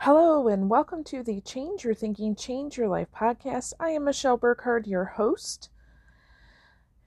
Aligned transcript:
Hello, 0.00 0.46
and 0.46 0.68
welcome 0.68 1.02
to 1.04 1.22
the 1.22 1.40
Change 1.40 1.82
Your 1.82 1.94
Thinking, 1.94 2.36
Change 2.36 2.76
Your 2.76 2.86
Life 2.86 3.08
podcast. 3.16 3.72
I 3.80 3.90
am 3.90 4.04
Michelle 4.04 4.36
Burkhardt, 4.36 4.86
your 4.86 5.06
host. 5.06 5.70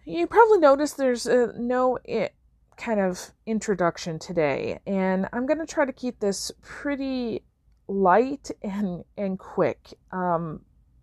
You 0.06 0.26
probably 0.26 0.58
noticed 0.58 0.98
there's 0.98 1.28
a, 1.28 1.54
no 1.56 2.00
it 2.04 2.34
kind 2.78 3.00
of 3.00 3.32
introduction 3.46 4.18
today, 4.18 4.80
and 4.88 5.30
I'm 5.32 5.46
going 5.46 5.60
to 5.60 5.68
try 5.68 5.86
to 5.86 5.94
keep 5.94 6.20
this 6.20 6.52
pretty 6.62 7.44
light 7.88 8.50
and 8.64 9.06
and 9.16 9.38
quick. 9.38 9.94
Um, 10.12 10.62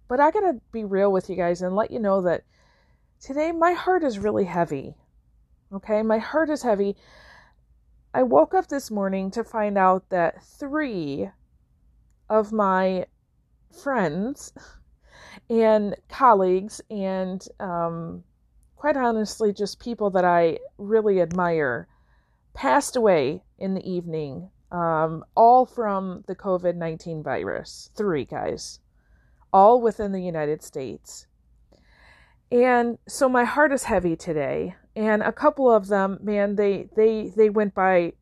but 0.09 0.19
I 0.19 0.33
got 0.33 0.41
to 0.41 0.61
be 0.73 0.85
real 0.85 1.13
with 1.13 1.31
you 1.31 1.37
guys 1.37 1.63
and 1.63 1.77
let 1.77 1.93
you 1.93 2.01
know 2.01 2.21
that 2.23 2.43
today 3.21 3.53
my 3.53 3.73
heart 3.73 4.03
is 4.03 4.19
really 4.19 4.45
heavy. 4.45 4.97
Okay, 5.73 6.03
my 6.03 6.19
heart 6.19 6.51
is 6.51 6.63
heavy. 6.63 6.97
I 8.13 8.25
woke 8.25 8.55
up 8.55 8.67
this 8.67 8.91
morning 8.91 9.31
to 9.31 9.45
find 9.45 9.79
out 9.79 10.11
that 10.11 10.43
three 10.43 11.31
of 12.29 12.53
my 12.53 13.07
friends 13.83 14.53
and 15.51 15.95
colleagues, 16.09 16.81
and 16.91 17.47
um, 17.61 18.25
quite 18.77 18.97
honestly, 18.97 19.53
just 19.53 19.81
people 19.81 20.11
that 20.11 20.25
I 20.25 20.59
really 20.79 21.21
admire, 21.21 21.89
passed 22.55 22.97
away 22.97 23.43
in 23.59 23.75
the 23.75 23.89
evening, 23.89 24.51
um, 24.73 25.25
all 25.35 25.67
from 25.67 26.25
the 26.27 26.35
COVID 26.35 26.77
19 26.77 27.23
virus. 27.23 27.91
Three 27.95 28.25
guys, 28.25 28.81
all 29.53 29.81
within 29.81 30.13
the 30.13 30.23
United 30.23 30.63
States. 30.63 31.27
And 32.51 32.99
so 33.09 33.29
my 33.29 33.45
heart 33.45 33.73
is 33.73 33.85
heavy 33.85 34.17
today. 34.17 34.77
And 34.95 35.23
a 35.23 35.33
couple 35.33 35.71
of 35.71 35.89
them, 35.89 36.19
man, 36.23 36.57
they 36.57 36.89
they 36.97 37.33
they 37.37 37.51
went 37.51 37.75
by 37.75 38.13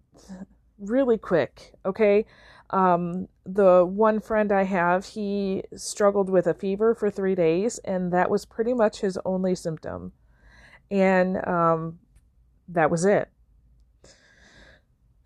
really 0.78 1.18
quick. 1.18 1.74
Okay, 1.84 2.26
um, 2.70 3.28
the 3.44 3.84
one 3.84 4.20
friend 4.20 4.50
I 4.50 4.64
have, 4.64 5.06
he 5.06 5.62
struggled 5.76 6.30
with 6.30 6.46
a 6.46 6.54
fever 6.54 6.94
for 6.94 7.10
three 7.10 7.34
days, 7.34 7.78
and 7.78 8.12
that 8.12 8.30
was 8.30 8.44
pretty 8.44 8.74
much 8.74 9.00
his 9.00 9.18
only 9.24 9.54
symptom. 9.54 10.12
And 10.90 11.46
um, 11.46 11.98
that 12.68 12.90
was 12.90 13.04
it. 13.04 13.28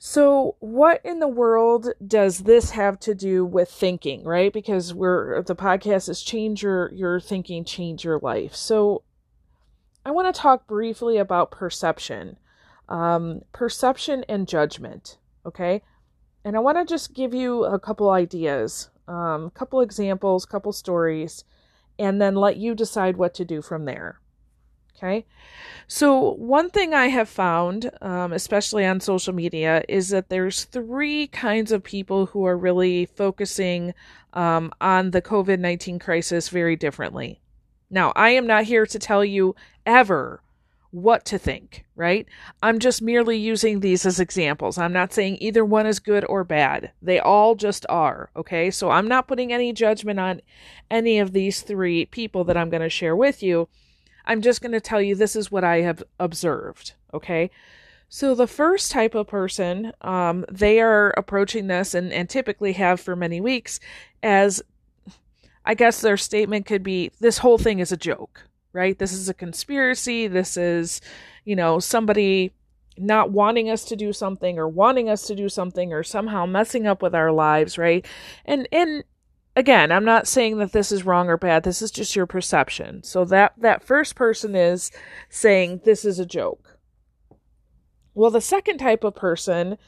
So, 0.00 0.54
what 0.60 1.00
in 1.04 1.18
the 1.18 1.28
world 1.28 1.88
does 2.06 2.40
this 2.40 2.70
have 2.70 3.00
to 3.00 3.14
do 3.16 3.44
with 3.44 3.68
thinking, 3.68 4.22
right? 4.22 4.52
Because 4.52 4.94
we're 4.94 5.42
the 5.42 5.56
podcast 5.56 6.08
is 6.08 6.22
change 6.22 6.62
your 6.62 6.92
your 6.92 7.18
thinking, 7.18 7.64
change 7.64 8.04
your 8.04 8.20
life. 8.20 8.54
So, 8.54 9.02
I 10.06 10.12
want 10.12 10.32
to 10.32 10.40
talk 10.40 10.68
briefly 10.68 11.18
about 11.18 11.50
perception, 11.50 12.36
um, 12.88 13.42
perception 13.52 14.24
and 14.28 14.46
judgment. 14.46 15.18
Okay, 15.44 15.82
and 16.48 16.56
I 16.56 16.60
want 16.60 16.78
to 16.78 16.90
just 16.90 17.12
give 17.12 17.34
you 17.34 17.64
a 17.64 17.78
couple 17.78 18.08
ideas, 18.08 18.88
a 19.06 19.12
um, 19.12 19.50
couple 19.50 19.82
examples, 19.82 20.46
couple 20.46 20.72
stories, 20.72 21.44
and 21.98 22.22
then 22.22 22.36
let 22.36 22.56
you 22.56 22.74
decide 22.74 23.18
what 23.18 23.34
to 23.34 23.44
do 23.44 23.60
from 23.60 23.84
there. 23.84 24.18
Okay. 24.96 25.26
So, 25.88 26.32
one 26.36 26.70
thing 26.70 26.94
I 26.94 27.08
have 27.08 27.28
found, 27.28 27.90
um, 28.00 28.32
especially 28.32 28.86
on 28.86 29.00
social 29.00 29.34
media, 29.34 29.84
is 29.90 30.08
that 30.08 30.30
there's 30.30 30.64
three 30.64 31.26
kinds 31.26 31.70
of 31.70 31.84
people 31.84 32.24
who 32.24 32.46
are 32.46 32.56
really 32.56 33.04
focusing 33.04 33.92
um, 34.32 34.72
on 34.80 35.10
the 35.10 35.20
COVID 35.20 35.58
19 35.58 35.98
crisis 35.98 36.48
very 36.48 36.76
differently. 36.76 37.42
Now, 37.90 38.14
I 38.16 38.30
am 38.30 38.46
not 38.46 38.64
here 38.64 38.86
to 38.86 38.98
tell 38.98 39.22
you 39.22 39.54
ever 39.84 40.40
what 40.90 41.24
to 41.26 41.38
think, 41.38 41.84
right? 41.96 42.26
I'm 42.62 42.78
just 42.78 43.02
merely 43.02 43.36
using 43.36 43.80
these 43.80 44.06
as 44.06 44.20
examples. 44.20 44.78
I'm 44.78 44.92
not 44.92 45.12
saying 45.12 45.38
either 45.40 45.64
one 45.64 45.86
is 45.86 45.98
good 45.98 46.24
or 46.24 46.44
bad. 46.44 46.92
They 47.02 47.18
all 47.18 47.54
just 47.54 47.84
are, 47.88 48.30
okay? 48.34 48.70
So 48.70 48.90
I'm 48.90 49.08
not 49.08 49.28
putting 49.28 49.52
any 49.52 49.72
judgment 49.72 50.18
on 50.18 50.40
any 50.90 51.18
of 51.18 51.32
these 51.32 51.60
three 51.60 52.06
people 52.06 52.44
that 52.44 52.56
I'm 52.56 52.70
going 52.70 52.82
to 52.82 52.88
share 52.88 53.14
with 53.14 53.42
you. 53.42 53.68
I'm 54.24 54.40
just 54.40 54.60
going 54.62 54.72
to 54.72 54.80
tell 54.80 55.02
you 55.02 55.14
this 55.14 55.36
is 55.36 55.50
what 55.50 55.64
I 55.64 55.82
have 55.82 56.02
observed, 56.18 56.94
okay? 57.12 57.50
So 58.08 58.34
the 58.34 58.46
first 58.46 58.90
type 58.90 59.14
of 59.14 59.26
person, 59.26 59.92
um, 60.00 60.46
they 60.50 60.80
are 60.80 61.10
approaching 61.16 61.66
this 61.66 61.94
and, 61.94 62.12
and 62.12 62.28
typically 62.28 62.72
have 62.72 63.00
for 63.00 63.14
many 63.14 63.40
weeks 63.40 63.80
as 64.22 64.62
I 65.64 65.74
guess 65.74 66.00
their 66.00 66.16
statement 66.16 66.64
could 66.64 66.82
be 66.82 67.10
this 67.20 67.38
whole 67.38 67.58
thing 67.58 67.78
is 67.78 67.92
a 67.92 67.96
joke, 67.96 68.44
right? 68.78 68.98
This 68.98 69.12
is 69.12 69.28
a 69.28 69.34
conspiracy. 69.34 70.28
This 70.28 70.56
is, 70.56 71.00
you 71.44 71.56
know, 71.56 71.80
somebody 71.80 72.52
not 72.96 73.32
wanting 73.32 73.68
us 73.68 73.84
to 73.86 73.96
do 73.96 74.12
something 74.12 74.58
or 74.58 74.68
wanting 74.68 75.08
us 75.08 75.26
to 75.26 75.34
do 75.34 75.48
something 75.48 75.92
or 75.92 76.02
somehow 76.02 76.46
messing 76.46 76.86
up 76.86 77.02
with 77.02 77.14
our 77.14 77.32
lives, 77.32 77.76
right? 77.76 78.06
And 78.44 78.68
and 78.72 79.04
again, 79.56 79.90
I'm 79.90 80.04
not 80.04 80.28
saying 80.28 80.58
that 80.58 80.72
this 80.72 80.92
is 80.92 81.04
wrong 81.04 81.28
or 81.28 81.36
bad. 81.36 81.64
This 81.64 81.82
is 81.82 81.90
just 81.90 82.14
your 82.14 82.26
perception. 82.26 83.02
So 83.02 83.24
that 83.26 83.54
that 83.58 83.82
first 83.82 84.14
person 84.14 84.54
is 84.54 84.90
saying 85.28 85.82
this 85.84 86.04
is 86.04 86.18
a 86.18 86.26
joke. 86.26 86.67
Well, 88.18 88.32
the 88.32 88.40
second 88.40 88.78
type 88.78 89.04
of 89.04 89.14
person 89.14 89.78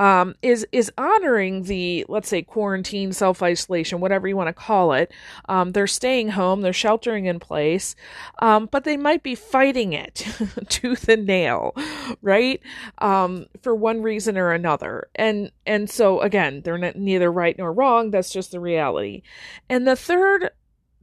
um, 0.00 0.34
is 0.42 0.66
is 0.72 0.90
honoring 0.98 1.62
the 1.62 2.04
let's 2.08 2.28
say 2.28 2.42
quarantine, 2.42 3.12
self 3.12 3.40
isolation, 3.40 4.00
whatever 4.00 4.26
you 4.26 4.36
want 4.36 4.48
to 4.48 4.52
call 4.52 4.92
it. 4.92 5.12
Um, 5.48 5.70
they're 5.70 5.86
staying 5.86 6.30
home, 6.30 6.62
they're 6.62 6.72
sheltering 6.72 7.26
in 7.26 7.38
place, 7.38 7.94
um, 8.40 8.68
but 8.70 8.82
they 8.82 8.96
might 8.96 9.22
be 9.22 9.36
fighting 9.36 9.92
it 9.92 10.26
tooth 10.68 11.08
and 11.08 11.24
nail, 11.24 11.72
right? 12.20 12.60
Um, 12.98 13.46
for 13.62 13.76
one 13.76 14.02
reason 14.02 14.36
or 14.36 14.50
another, 14.50 15.08
and 15.14 15.52
and 15.64 15.88
so 15.88 16.20
again, 16.20 16.62
they're 16.62 16.78
not, 16.78 16.96
neither 16.96 17.30
right 17.30 17.56
nor 17.56 17.72
wrong. 17.72 18.10
That's 18.10 18.32
just 18.32 18.50
the 18.50 18.60
reality. 18.60 19.22
And 19.68 19.86
the 19.86 19.94
third 19.94 20.50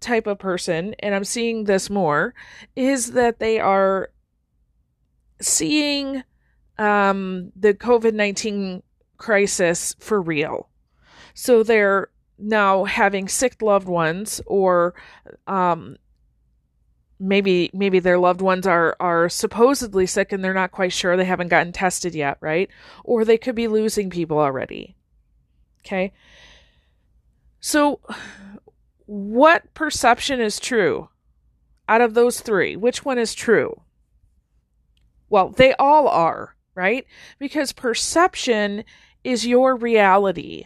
type 0.02 0.28
of 0.28 0.40
person, 0.40 0.94
and 1.00 1.16
I'm 1.16 1.24
seeing 1.24 1.64
this 1.64 1.90
more, 1.90 2.34
is 2.76 3.14
that 3.14 3.40
they 3.40 3.62
are 3.62 4.10
seeing 5.40 6.24
um, 6.78 7.52
the 7.56 7.74
COVID 7.74 8.14
19 8.14 8.84
crisis 9.18 9.96
for 10.00 10.22
real. 10.22 10.70
So 11.34 11.64
they're 11.64 12.10
now 12.38 12.84
having 12.84 13.28
sick 13.28 13.62
loved 13.62 13.88
ones 13.88 14.42
or 14.46 14.94
um, 15.48 15.98
maybe 17.20 17.70
maybe 17.74 18.00
their 18.00 18.18
loved 18.18 18.42
ones 18.42 18.68
are 18.68 18.96
are 19.00 19.30
supposedly 19.30 20.06
sick 20.06 20.32
and 20.32 20.44
they're 20.44 20.54
not 20.54 20.72
quite 20.72 20.94
sure. 20.94 21.16
They 21.16 21.26
haven't 21.26 21.48
gotten 21.48 21.72
tested 21.72 22.14
yet 22.16 22.38
right? 22.42 22.70
Or 23.04 23.24
they 23.24 23.38
could 23.38 23.56
be 23.56 23.68
losing 23.68 24.10
people 24.10 24.40
already. 24.40 24.96
Okay? 25.86 26.14
So 27.60 28.00
what 29.06 29.74
perception 29.74 30.42
is 30.42 30.60
true 30.60 31.10
out 31.88 32.02
of 32.02 32.14
those 32.14 32.42
three? 32.42 32.76
Which 32.76 33.06
one 33.06 33.18
is 33.18 33.34
true? 33.34 33.82
Well 35.30 35.50
they 35.50 35.74
all 35.76 36.08
are 36.08 36.55
right? 36.76 37.06
Because 37.40 37.72
perception 37.72 38.84
is 39.24 39.48
your 39.48 39.76
reality. 39.76 40.66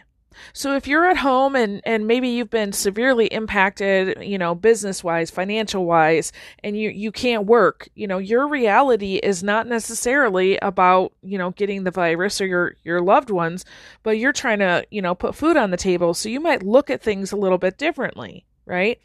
So 0.52 0.74
if 0.74 0.86
you're 0.86 1.06
at 1.06 1.18
home 1.18 1.54
and, 1.54 1.80
and 1.84 2.06
maybe 2.06 2.28
you've 2.28 2.50
been 2.50 2.72
severely 2.72 3.26
impacted, 3.26 4.22
you 4.22 4.38
know, 4.38 4.54
business 4.54 5.04
wise, 5.04 5.30
financial 5.30 5.84
wise, 5.84 6.32
and 6.62 6.76
you, 6.76 6.90
you 6.90 7.12
can't 7.12 7.46
work, 7.46 7.88
you 7.94 8.06
know, 8.06 8.18
your 8.18 8.48
reality 8.48 9.16
is 9.16 9.42
not 9.42 9.66
necessarily 9.66 10.56
about, 10.58 11.12
you 11.22 11.38
know, 11.38 11.50
getting 11.50 11.84
the 11.84 11.90
virus 11.90 12.40
or 12.40 12.46
your, 12.46 12.76
your 12.82 13.00
loved 13.00 13.30
ones, 13.30 13.64
but 14.02 14.18
you're 14.18 14.32
trying 14.32 14.60
to, 14.60 14.84
you 14.90 15.02
know, 15.02 15.14
put 15.14 15.34
food 15.34 15.56
on 15.56 15.70
the 15.70 15.76
table. 15.76 16.14
So 16.14 16.28
you 16.28 16.40
might 16.40 16.62
look 16.62 16.90
at 16.90 17.02
things 17.02 17.32
a 17.32 17.36
little 17.36 17.58
bit 17.58 17.78
differently, 17.78 18.46
right? 18.66 18.98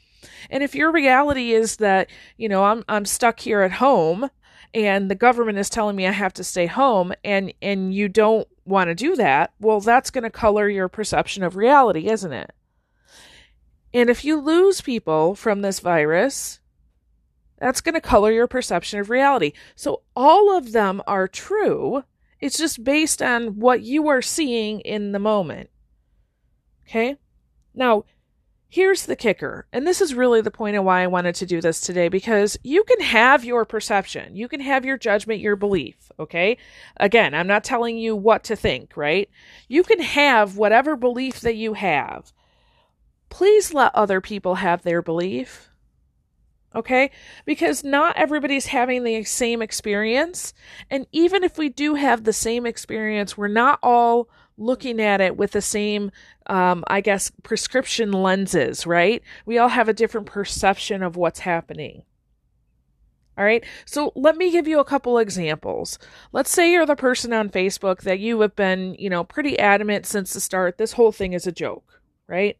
And 0.49 0.63
if 0.63 0.73
your 0.73 0.91
reality 0.91 1.51
is 1.51 1.77
that, 1.77 2.09
you 2.37 2.49
know, 2.49 2.63
I'm, 2.63 2.83
I'm 2.87 3.05
stuck 3.05 3.39
here 3.39 3.61
at 3.61 3.73
home, 3.73 4.29
and 4.75 5.09
the 5.09 5.15
government 5.15 5.57
is 5.57 5.69
telling 5.69 5.95
me 5.95 6.05
I 6.05 6.11
have 6.11 6.33
to 6.33 6.43
stay 6.43 6.67
home 6.67 7.13
and 7.23 7.51
and 7.61 7.93
you 7.93 8.09
don't 8.09 8.47
want 8.65 8.89
to 8.89 8.95
do 8.95 9.15
that, 9.15 9.53
well 9.59 9.79
that's 9.79 10.11
going 10.11 10.25
to 10.25 10.29
color 10.29 10.69
your 10.69 10.89
perception 10.89 11.41
of 11.41 11.55
reality, 11.55 12.07
isn't 12.07 12.33
it? 12.33 12.51
And 13.93 14.09
if 14.09 14.25
you 14.25 14.39
lose 14.41 14.81
people 14.81 15.33
from 15.35 15.61
this 15.61 15.79
virus, 15.79 16.59
that's 17.57 17.79
going 17.79 17.95
to 17.95 18.01
color 18.01 18.31
your 18.31 18.47
perception 18.47 18.99
of 18.99 19.09
reality. 19.09 19.53
So 19.75 20.01
all 20.15 20.55
of 20.55 20.73
them 20.73 21.01
are 21.07 21.29
true. 21.29 22.03
It's 22.41 22.57
just 22.57 22.83
based 22.83 23.21
on 23.21 23.59
what 23.59 23.81
you 23.81 24.09
are 24.09 24.21
seeing 24.21 24.81
in 24.81 25.13
the 25.13 25.19
moment. 25.19 25.69
Okay? 26.85 27.15
Now, 27.73 28.03
Here's 28.75 29.05
the 29.05 29.15
kicker, 29.15 29.67
and 29.71 29.87
this 29.87 30.01
is 30.01 30.13
really 30.13 30.41
the 30.41 30.51
point 30.51 30.75
of 30.75 30.83
why 30.83 31.01
I 31.01 31.07
wanted 31.07 31.35
to 31.35 31.45
do 31.45 31.61
this 31.61 31.79
today 31.79 32.09
because 32.09 32.57
you 32.61 32.83
can 32.83 32.99
have 32.99 33.45
your 33.45 33.63
perception, 33.63 34.35
you 34.35 34.49
can 34.49 34.59
have 34.59 34.83
your 34.83 34.97
judgment, 34.97 35.39
your 35.39 35.55
belief, 35.55 36.11
okay? 36.19 36.57
Again, 36.97 37.33
I'm 37.33 37.47
not 37.47 37.63
telling 37.63 37.97
you 37.97 38.17
what 38.17 38.43
to 38.43 38.57
think, 38.57 38.97
right? 38.97 39.29
You 39.69 39.83
can 39.83 40.01
have 40.01 40.57
whatever 40.57 40.97
belief 40.97 41.39
that 41.39 41.55
you 41.55 41.75
have. 41.75 42.33
Please 43.29 43.73
let 43.73 43.95
other 43.95 44.19
people 44.19 44.55
have 44.55 44.81
their 44.81 45.01
belief, 45.01 45.69
okay? 46.75 47.11
Because 47.45 47.81
not 47.81 48.17
everybody's 48.17 48.65
having 48.65 49.05
the 49.05 49.23
same 49.23 49.61
experience, 49.61 50.53
and 50.89 51.07
even 51.13 51.45
if 51.45 51.57
we 51.57 51.69
do 51.69 51.95
have 51.95 52.25
the 52.25 52.33
same 52.33 52.65
experience, 52.65 53.37
we're 53.37 53.47
not 53.47 53.79
all 53.81 54.27
looking 54.57 55.01
at 55.01 55.21
it 55.21 55.37
with 55.37 55.51
the 55.51 55.61
same, 55.61 56.11
um, 56.47 56.83
I 56.87 57.01
guess, 57.01 57.31
prescription 57.43 58.11
lenses, 58.11 58.87
right? 58.87 59.21
We 59.45 59.57
all 59.57 59.69
have 59.69 59.89
a 59.89 59.93
different 59.93 60.27
perception 60.27 61.03
of 61.03 61.15
what's 61.15 61.39
happening. 61.39 62.03
All 63.37 63.43
right. 63.43 63.65
So 63.85 64.13
let 64.15 64.37
me 64.37 64.49
give 64.49 64.67
you 64.67 64.79
a 64.79 64.85
couple 64.85 65.17
examples. 65.17 65.99
Let's 66.31 66.51
say 66.51 66.71
you're 66.71 66.85
the 66.85 66.95
person 66.95 67.33
on 67.33 67.49
Facebook 67.49 68.01
that 68.01 68.19
you 68.19 68.39
have 68.39 68.55
been, 68.55 68.95
you 68.97 69.09
know, 69.09 69.25
pretty 69.25 69.59
adamant 69.59 70.05
since 70.05 70.33
the 70.33 70.39
start. 70.39 70.77
This 70.77 70.93
whole 70.93 71.11
thing 71.11 71.33
is 71.33 71.45
a 71.45 71.51
joke, 71.51 72.01
right? 72.27 72.57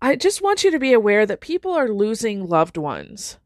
I 0.00 0.16
just 0.16 0.42
want 0.42 0.64
you 0.64 0.70
to 0.70 0.78
be 0.78 0.92
aware 0.92 1.26
that 1.26 1.40
people 1.40 1.72
are 1.72 1.88
losing 1.88 2.46
loved 2.46 2.78
ones. 2.78 3.38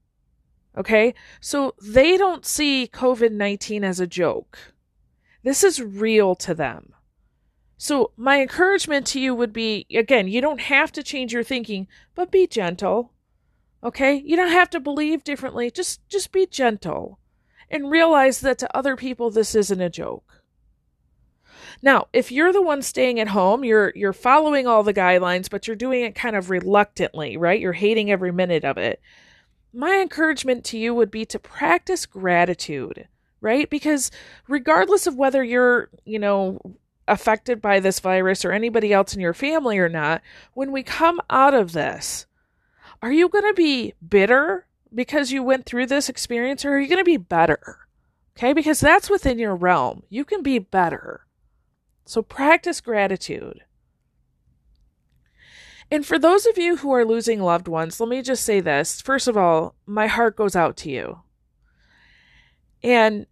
Okay. 0.77 1.13
So 1.41 1.75
they 1.83 2.17
don't 2.17 2.47
see 2.47 2.89
COVID 2.93 3.33
19 3.33 3.83
as 3.83 3.99
a 3.99 4.07
joke. 4.07 4.59
This 5.43 5.65
is 5.65 5.83
real 5.83 6.37
to 6.37 6.55
them. 6.55 6.93
So 7.81 8.13
my 8.17 8.41
encouragement 8.43 9.07
to 9.09 9.21
you 9.21 9.35
would 9.35 9.53
be 9.53 9.87
again, 9.91 10.29
you 10.29 10.41
don't 10.41 10.61
have 10.61 10.93
to 10.93 11.03
change 11.03 11.33
your 11.33 11.43
thinking, 11.43 11.89
but 12.15 12.31
be 12.31 12.47
gentle 12.47 13.13
Okay? 13.83 14.23
You 14.25 14.37
don't 14.37 14.51
have 14.51 14.71
to 14.71 14.81
believe 14.81 15.25
differently. 15.25 15.71
Just 15.71 16.07
just 16.09 16.33
be 16.33 16.47
gentle 16.47 17.19
and 17.71 17.91
realize 17.91 18.41
that 18.41 18.59
to 18.59 18.77
other 18.77 18.97
people 18.97 19.31
this 19.31 19.55
isn't 19.55 19.81
a 19.81 19.89
joke. 19.89 20.43
Now, 21.83 22.09
if 22.13 22.31
you're 22.31 22.53
the 22.53 22.63
one 22.63 22.83
staying 22.83 23.21
at 23.21 23.29
home, 23.29 23.65
you're 23.65 23.93
you're 23.95 24.13
following 24.13 24.67
all 24.67 24.83
the 24.83 24.95
guidelines, 24.95 25.49
but 25.49 25.67
you're 25.67 25.77
doing 25.77 26.05
it 26.05 26.15
kind 26.15 26.37
of 26.37 26.51
reluctantly, 26.51 27.37
right? 27.37 27.61
You're 27.61 27.73
hating 27.73 28.11
every 28.11 28.33
minute 28.33 28.65
of 28.65 28.77
it. 28.77 29.01
My 29.73 30.01
encouragement 30.01 30.65
to 30.67 30.79
you 30.79 30.95
would 30.95 31.11
be 31.11 31.25
to 31.27 31.39
practice 31.39 32.05
gratitude, 32.05 33.09
right? 33.41 33.71
Because 33.71 34.11
regardless 34.49 35.07
of 35.07 35.17
whether 35.17 35.45
you're, 35.45 35.89
you 36.05 36.19
know, 36.19 36.61
affected 37.11 37.61
by 37.61 37.81
this 37.81 38.01
virus 38.01 38.45
or 38.45 38.53
anybody 38.53 38.93
else 38.93 39.15
in 39.15 39.21
your 39.21 39.35
family 39.35 39.79
or 39.79 39.89
not, 39.89 40.23
when 40.55 40.73
we 40.73 40.83
come 40.83 41.21
out 41.29 41.53
of 41.53 41.73
this, 41.73 42.27
are 43.03 43.13
you 43.13 43.29
going 43.29 43.45
to 43.45 43.55
be 43.55 43.95
bitter 44.07 44.67
because 44.95 45.33
you 45.33 45.43
went 45.43 45.67
through 45.67 45.87
this 45.87 46.09
experience 46.09 46.65
or 46.65 46.75
are 46.75 46.81
you 46.81 46.89
going 46.89 46.99
to 46.99 47.05
be 47.05 47.17
better? 47.17 47.79
Okay, 48.37 48.53
because 48.53 48.81
that's 48.81 49.11
within 49.11 49.39
your 49.39 49.57
realm. 49.57 50.05
You 50.09 50.25
can 50.25 50.43
be 50.43 50.59
better. 50.59 51.27
So 52.07 52.23
practice 52.23 52.81
gratitude. 52.81 53.61
And 55.91 56.07
for 56.07 56.19
those 56.19 56.47
of 56.47 56.57
you 56.57 56.77
who 56.77 56.93
are 56.93 57.05
losing 57.05 57.43
loved 57.43 57.67
ones, 57.67 57.99
let 57.99 58.09
me 58.09 58.23
just 58.23 58.45
say 58.45 58.61
this. 58.61 59.01
First 59.01 59.27
of 59.27 59.37
all, 59.37 59.75
my 59.87 60.07
heart 60.07 60.37
goes 60.37 60.55
out 60.55 60.77
to 60.79 60.91
you. 60.91 61.21
And 62.83 63.27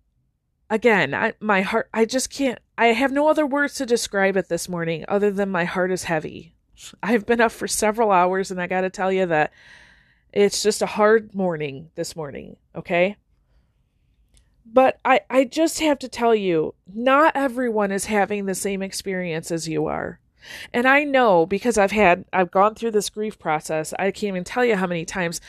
again, 0.71 1.15
I, 1.15 1.35
my 1.41 1.63
heart, 1.63 1.89
I 1.93 2.05
just 2.05 2.31
can't, 2.31 2.59
I 2.77 2.89
have 2.89 3.13
no 3.13 3.29
other 3.29 3.47
words 3.47 3.75
to 3.75 3.87
describe 3.87 4.37
it 4.37 4.49
this 4.49 4.69
morning 4.69 5.05
other 5.09 5.31
than 5.31 5.51
my 5.51 5.65
heart 5.65 5.91
is 5.91 6.05
heavy. 6.05 6.55
I've 7.03 7.27
been 7.27 7.41
up 7.41 7.53
for 7.53 7.67
several 7.67 8.13
hours 8.13 8.51
and 8.51 8.61
I 8.61 8.67
got 8.67 8.83
to 8.83 8.91
tell 8.91 9.11
you 9.11 9.27
that 9.27 9.53
it's 10.33 10.63
just 10.63 10.83
a 10.83 10.87
hard 10.87 11.35
morning 11.35 11.91
this 11.95 12.15
morning, 12.15 12.57
okay? 12.77 13.17
But 14.65 15.01
I, 15.05 15.21
I 15.31 15.45
just 15.45 15.81
have 15.81 15.99
to 16.01 16.09
tell 16.09 16.35
you, 16.35 16.75
not 16.93 17.33
everyone 17.35 17.91
is 17.91 18.05
having 18.05 18.45
the 18.47 18.55
same 18.55 18.83
experience 18.83 19.51
as 19.51 19.67
you 19.67 19.87
are. 19.87 20.21
And 20.73 20.87
I 20.87 21.05
know 21.05 21.47
because 21.47 21.79
I've 21.79 21.93
had, 21.93 22.25
I've 22.33 22.51
gone 22.51 22.75
through 22.75 22.93
this 22.93 23.11
grief 23.11 23.39
process. 23.39 23.93
I 23.99 24.11
can't 24.11 24.29
even 24.29 24.45
tell 24.45 24.65
you 24.65 24.77
how 24.77 24.87
many 24.87 25.05
times. 25.05 25.41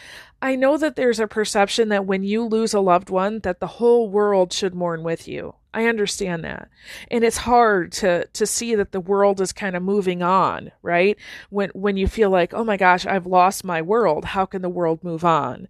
I 0.41 0.56
know 0.56 0.77
that 0.77 0.95
there's 0.95 1.19
a 1.19 1.27
perception 1.27 1.89
that 1.89 2.06
when 2.06 2.24
you 2.24 2.44
lose 2.45 2.74
a 2.74 2.80
loved 2.80 3.09
one, 3.09 3.39
that 3.39 3.59
the 3.59 3.68
whole 3.68 4.09
world 4.09 4.53
should 4.53 4.74
mourn 4.74 5.03
with 5.03 5.27
you. 5.27 5.56
I 5.74 5.86
understand 5.86 6.44
that. 6.45 6.69
And 7.12 7.24
it's 7.24 7.38
hard 7.38 7.91
to 7.94 8.25
to 8.25 8.45
see 8.47 8.74
that 8.75 8.91
the 8.91 9.00
world 9.00 9.39
is 9.39 9.53
kind 9.53 9.75
of 9.75 9.83
moving 9.83 10.24
on, 10.24 10.71
right? 10.81 11.18
When 11.50 11.69
when 11.75 11.95
you 11.95 12.07
feel 12.07 12.30
like, 12.31 12.53
"Oh 12.53 12.63
my 12.63 12.77
gosh, 12.77 13.06
I've 13.06 13.27
lost 13.27 13.63
my 13.63 13.81
world. 13.81 14.25
How 14.25 14.45
can 14.45 14.62
the 14.63 14.69
world 14.69 15.03
move 15.03 15.24
on?" 15.24 15.68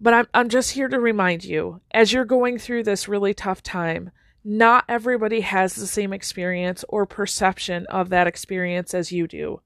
But 0.00 0.14
I'm 0.14 0.26
I'm 0.34 0.48
just 0.48 0.72
here 0.72 0.88
to 0.88 0.98
remind 0.98 1.44
you 1.44 1.80
as 1.92 2.12
you're 2.12 2.24
going 2.24 2.58
through 2.58 2.84
this 2.84 3.06
really 3.08 3.34
tough 3.34 3.62
time, 3.62 4.10
not 4.44 4.84
everybody 4.88 5.40
has 5.40 5.74
the 5.74 5.86
same 5.86 6.12
experience 6.12 6.84
or 6.88 7.06
perception 7.06 7.86
of 7.86 8.08
that 8.08 8.26
experience 8.26 8.94
as 8.94 9.12
you 9.12 9.26
do. 9.28 9.60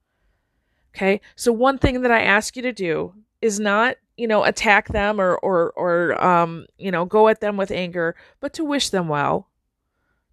Okay? 0.95 1.21
So 1.35 1.51
one 1.51 1.77
thing 1.77 2.01
that 2.01 2.11
I 2.11 2.21
ask 2.21 2.55
you 2.55 2.61
to 2.63 2.73
do 2.73 3.13
is 3.41 3.59
not 3.59 3.97
you 4.17 4.27
know 4.27 4.45
attack 4.45 4.87
them 4.87 5.19
or 5.19 5.35
or 5.37 5.71
or 5.75 6.23
um 6.23 6.65
you 6.77 6.89
know 6.89 7.03
go 7.03 7.27
at 7.27 7.41
them 7.41 7.57
with 7.57 7.69
anger 7.69 8.15
but 8.39 8.53
to 8.53 8.63
wish 8.63 8.89
them 8.89 9.09
well 9.09 9.49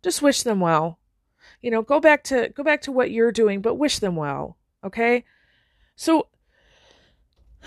just 0.03 0.21
wish 0.21 0.43
them 0.43 0.61
well. 0.61 0.99
You 1.61 1.71
know, 1.71 1.83
go 1.83 2.01
back 2.01 2.25
to 2.25 2.51
go 2.55 2.63
back 2.63 2.83
to 2.83 2.93
what 2.93 3.11
you're 3.11 3.33
doing, 3.33 3.63
but 3.63 3.77
wish 3.77 3.99
them 4.01 4.17
well. 4.17 4.59
Okay? 4.85 5.25
So 5.97 6.27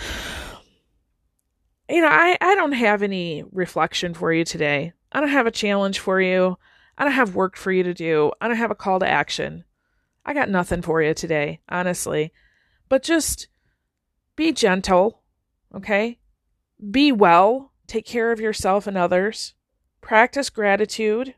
you 1.89 2.01
know, 2.01 2.09
I, 2.09 2.37
I 2.41 2.55
don't 2.55 2.73
have 2.73 3.01
any 3.03 3.43
reflection 3.51 4.13
for 4.13 4.33
you 4.33 4.43
today. 4.43 4.93
I 5.15 5.21
don't 5.21 5.29
have 5.29 5.47
a 5.47 5.51
challenge 5.51 5.99
for 5.99 6.19
you. 6.19 6.57
I 6.97 7.05
don't 7.05 7.13
have 7.13 7.35
work 7.35 7.55
for 7.55 7.71
you 7.71 7.83
to 7.83 7.93
do. 7.93 8.33
I 8.41 8.49
don't 8.49 8.57
have 8.57 8.69
a 8.69 8.75
call 8.75 8.99
to 8.99 9.07
action. 9.07 9.63
I 10.25 10.33
got 10.33 10.49
nothing 10.49 10.81
for 10.81 11.01
you 11.01 11.13
today, 11.13 11.61
honestly. 11.69 12.33
But 12.89 13.01
just 13.01 13.47
be 14.35 14.51
gentle, 14.51 15.21
okay? 15.73 16.19
Be 16.91 17.13
well. 17.13 17.71
Take 17.87 18.05
care 18.05 18.33
of 18.33 18.41
yourself 18.41 18.87
and 18.87 18.97
others. 18.97 19.53
Practice 20.01 20.49
gratitude. 20.49 21.35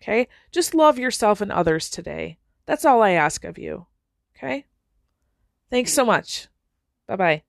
Okay? 0.00 0.28
Just 0.52 0.72
love 0.72 0.96
yourself 0.96 1.40
and 1.40 1.50
others 1.50 1.90
today. 1.90 2.38
That's 2.64 2.84
all 2.84 3.02
I 3.02 3.10
ask 3.10 3.42
of 3.42 3.58
you. 3.58 3.86
Okay? 4.36 4.66
Thanks 5.68 5.92
so 5.92 6.04
much. 6.04 6.46
Bye 7.08 7.16
bye. 7.16 7.42